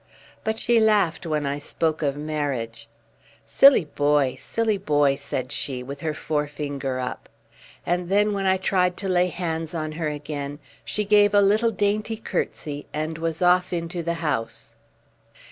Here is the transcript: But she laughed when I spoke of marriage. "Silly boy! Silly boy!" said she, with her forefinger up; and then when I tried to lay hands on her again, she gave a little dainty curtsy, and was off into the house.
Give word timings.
But 0.43 0.57
she 0.57 0.79
laughed 0.79 1.27
when 1.27 1.45
I 1.45 1.59
spoke 1.59 2.01
of 2.01 2.17
marriage. 2.17 2.87
"Silly 3.45 3.85
boy! 3.85 4.35
Silly 4.39 4.79
boy!" 4.79 5.13
said 5.13 5.51
she, 5.51 5.83
with 5.83 6.01
her 6.01 6.15
forefinger 6.15 6.97
up; 6.99 7.29
and 7.85 8.09
then 8.09 8.33
when 8.33 8.47
I 8.47 8.57
tried 8.57 8.97
to 8.97 9.07
lay 9.07 9.27
hands 9.27 9.75
on 9.75 9.91
her 9.91 10.07
again, 10.07 10.57
she 10.83 11.05
gave 11.05 11.35
a 11.35 11.39
little 11.41 11.69
dainty 11.69 12.17
curtsy, 12.17 12.87
and 12.91 13.19
was 13.19 13.43
off 13.43 13.71
into 13.71 14.01
the 14.01 14.15
house. 14.25 14.73